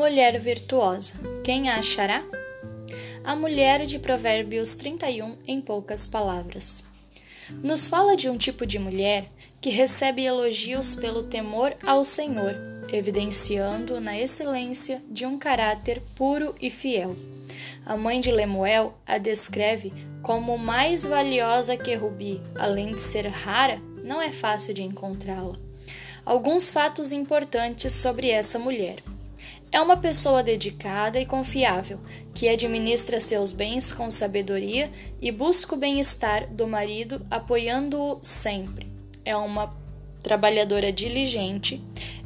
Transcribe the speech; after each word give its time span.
Mulher 0.00 0.40
virtuosa, 0.40 1.12
quem 1.44 1.68
a 1.68 1.76
achará? 1.76 2.24
A 3.22 3.36
mulher 3.36 3.84
de 3.84 3.98
Provérbios 3.98 4.74
31 4.74 5.36
em 5.46 5.60
poucas 5.60 6.06
palavras. 6.06 6.82
Nos 7.62 7.86
fala 7.86 8.16
de 8.16 8.26
um 8.26 8.38
tipo 8.38 8.64
de 8.64 8.78
mulher 8.78 9.26
que 9.60 9.68
recebe 9.68 10.24
elogios 10.24 10.94
pelo 10.94 11.24
temor 11.24 11.76
ao 11.86 12.02
Senhor, 12.02 12.56
evidenciando 12.90 14.00
na 14.00 14.18
excelência 14.18 15.02
de 15.10 15.26
um 15.26 15.38
caráter 15.38 16.00
puro 16.14 16.54
e 16.58 16.70
fiel. 16.70 17.14
A 17.84 17.94
mãe 17.94 18.20
de 18.20 18.32
Lemuel 18.32 18.94
a 19.06 19.18
descreve 19.18 19.92
como 20.22 20.56
mais 20.56 21.04
valiosa 21.04 21.76
que 21.76 21.94
rubi, 21.94 22.40
além 22.54 22.94
de 22.94 23.02
ser 23.02 23.26
rara, 23.26 23.78
não 24.02 24.22
é 24.22 24.32
fácil 24.32 24.72
de 24.72 24.82
encontrá-la. 24.82 25.58
Alguns 26.24 26.70
fatos 26.70 27.12
importantes 27.12 27.92
sobre 27.92 28.30
essa 28.30 28.58
mulher. 28.58 29.02
É 29.72 29.80
uma 29.80 29.96
pessoa 29.96 30.42
dedicada 30.42 31.20
e 31.20 31.24
confiável, 31.24 32.00
que 32.34 32.48
administra 32.48 33.20
seus 33.20 33.52
bens 33.52 33.92
com 33.92 34.10
sabedoria 34.10 34.90
e 35.20 35.30
busca 35.30 35.76
o 35.76 35.78
bem-estar 35.78 36.48
do 36.48 36.66
marido, 36.66 37.24
apoiando-o 37.30 38.18
sempre. 38.20 38.90
É 39.24 39.36
uma 39.36 39.70
trabalhadora 40.24 40.92
diligente, 40.92 41.80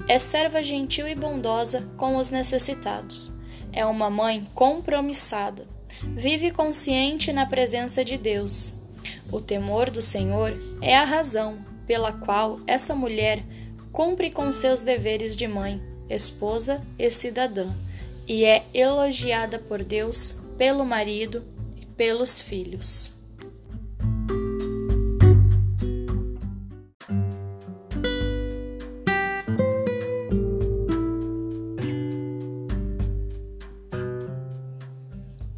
é 0.08 0.18
serva 0.18 0.62
gentil 0.62 1.06
e 1.06 1.14
bondosa 1.14 1.86
com 1.98 2.16
os 2.16 2.30
necessitados. 2.30 3.34
É 3.74 3.84
uma 3.84 4.08
mãe 4.08 4.46
compromissada, 4.54 5.68
vive 6.02 6.50
consciente 6.50 7.30
na 7.30 7.44
presença 7.44 8.02
de 8.02 8.16
Deus. 8.16 8.80
O 9.30 9.38
temor 9.38 9.90
do 9.90 10.00
Senhor 10.00 10.58
é 10.80 10.96
a 10.96 11.04
razão 11.04 11.58
pela 11.86 12.10
qual 12.10 12.58
essa 12.66 12.94
mulher 12.94 13.44
cumpre 13.92 14.30
com 14.30 14.50
seus 14.50 14.82
deveres 14.82 15.36
de 15.36 15.46
mãe 15.46 15.93
esposa 16.08 16.82
e 16.98 17.10
cidadã, 17.10 17.72
e 18.26 18.44
é 18.44 18.64
elogiada 18.72 19.58
por 19.58 19.82
Deus, 19.82 20.36
pelo 20.56 20.84
marido 20.84 21.44
e 21.76 21.84
pelos 21.86 22.40
filhos. 22.40 23.14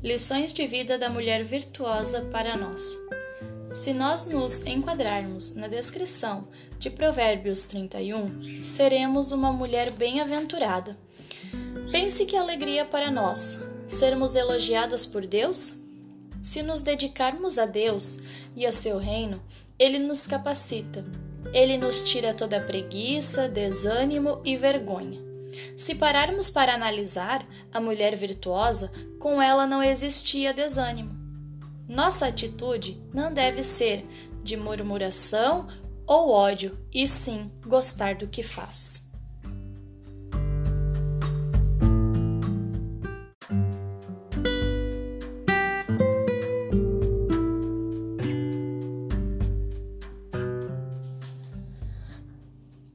Lições 0.02 0.54
de 0.54 0.66
vida 0.66 0.96
da 0.96 1.10
mulher 1.10 1.44
virtuosa 1.44 2.22
para 2.30 2.56
nós. 2.56 3.05
Se 3.70 3.92
nós 3.92 4.24
nos 4.26 4.64
enquadrarmos 4.64 5.56
na 5.56 5.66
descrição 5.66 6.46
de 6.78 6.88
Provérbios 6.88 7.64
31, 7.64 8.62
seremos 8.62 9.32
uma 9.32 9.52
mulher 9.52 9.90
bem-aventurada. 9.90 10.96
Pense 11.90 12.24
que 12.26 12.36
alegria 12.36 12.84
para 12.84 13.10
nós 13.10 13.60
sermos 13.84 14.36
elogiadas 14.36 15.04
por 15.04 15.26
Deus? 15.26 15.74
Se 16.40 16.62
nos 16.62 16.82
dedicarmos 16.82 17.58
a 17.58 17.66
Deus 17.66 18.18
e 18.54 18.64
a 18.64 18.72
seu 18.72 18.98
reino, 18.98 19.42
ele 19.78 19.98
nos 19.98 20.28
capacita. 20.28 21.04
Ele 21.52 21.76
nos 21.76 22.04
tira 22.04 22.32
toda 22.32 22.60
preguiça, 22.60 23.48
desânimo 23.48 24.40
e 24.44 24.56
vergonha. 24.56 25.20
Se 25.76 25.94
pararmos 25.94 26.50
para 26.50 26.74
analisar 26.74 27.44
a 27.72 27.80
mulher 27.80 28.14
virtuosa, 28.14 28.92
com 29.18 29.42
ela 29.42 29.66
não 29.66 29.82
existia 29.82 30.54
desânimo 30.54 31.15
nossa 31.88 32.26
atitude 32.26 33.00
não 33.12 33.32
deve 33.32 33.62
ser 33.62 34.06
de 34.42 34.56
murmuração 34.56 35.68
ou 36.06 36.30
ódio, 36.30 36.78
e 36.92 37.08
sim 37.08 37.50
gostar 37.66 38.14
do 38.14 38.28
que 38.28 38.42
faz. 38.42 39.10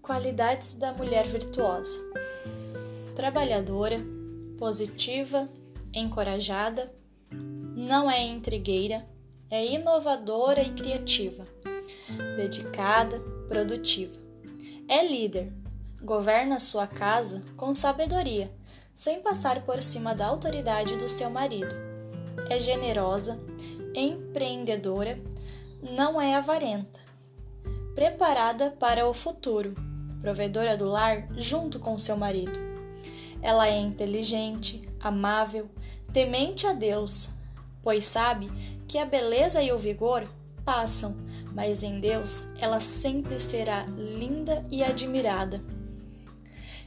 Qualidades 0.02 0.76
da 0.76 0.94
mulher 0.94 1.26
virtuosa: 1.28 2.00
trabalhadora, 3.16 3.98
positiva, 4.58 5.50
encorajada, 5.94 6.94
não 7.82 8.10
é 8.10 8.24
intrigueira, 8.24 9.06
é 9.50 9.66
inovadora 9.66 10.62
e 10.62 10.72
criativa, 10.72 11.46
dedicada, 12.38 13.20
produtiva. 13.50 14.18
É 14.88 15.06
líder, 15.06 15.52
governa 16.02 16.60
sua 16.60 16.86
casa 16.86 17.44
com 17.58 17.74
sabedoria, 17.74 18.52
sem 18.94 19.20
passar 19.20 19.66
por 19.66 19.82
cima 19.82 20.14
da 20.14 20.28
autoridade 20.28 20.96
do 20.96 21.10
seu 21.10 21.30
marido. 21.30 21.74
É 22.50 22.60
generosa, 22.60 23.40
empreendedora, 23.96 25.20
não 25.82 26.22
é 26.22 26.36
avarenta. 26.36 27.00
Preparada 27.96 28.72
para 28.72 29.08
o 29.08 29.14
futuro, 29.14 29.74
provedora 30.22 30.78
do 30.78 30.86
lar 30.86 31.28
junto 31.36 31.80
com 31.80 31.98
seu 31.98 32.16
marido. 32.16 32.58
Ela 33.42 33.68
é 33.68 33.80
inteligente, 33.80 34.88
amável, 35.00 35.68
temente 36.14 36.68
a 36.68 36.74
Deus, 36.74 37.41
pois 37.84 38.06
sabe 38.06 38.52
que 38.88 38.98
a 38.98 39.06
beleza 39.06 39.62
e 39.62 39.72
o 39.72 39.80
vigor 39.80 40.28
passam, 40.64 41.18
mas 41.54 41.84
em 41.84 42.00
Deus 42.00 42.48
ela 42.60 42.80
sempre 42.80 43.40
será 43.40 43.86
linda 43.86 44.66
e 44.70 44.84
admirada. 44.84 45.64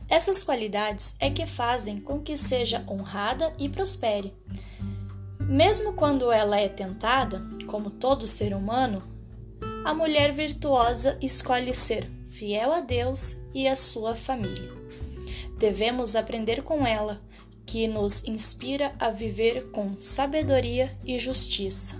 Essas 0.09 0.43
qualidades 0.43 1.15
é 1.19 1.31
que 1.31 1.47
fazem 1.47 1.99
com 1.99 2.21
que 2.21 2.37
seja 2.37 2.85
honrada 2.89 3.53
e 3.59 3.69
prospere. 3.69 4.35
Mesmo 5.41 5.95
quando 5.95 6.31
ela 6.31 6.59
é 6.59 6.69
tentada, 6.69 7.43
como 7.67 7.91
todo 7.91 8.27
ser 8.27 8.55
humano, 8.55 9.03
a 9.85 9.93
mulher 9.93 10.33
virtuosa 10.33 11.19
escolhe 11.21 11.75
ser 11.75 12.11
fiel 12.29 12.73
a 12.73 12.81
Deus 12.81 13.37
e 13.55 13.67
à 13.67 13.77
sua 13.77 14.15
família. 14.15 14.73
Devemos 15.59 16.17
aprender 16.17 16.63
com 16.63 16.87
ela 16.87 17.21
que 17.67 17.87
nos 17.87 18.25
inspira 18.25 18.93
a 18.99 19.11
viver 19.11 19.71
com 19.71 19.97
sabedoria 20.01 20.97
e 21.05 21.19
justiça. 21.19 21.97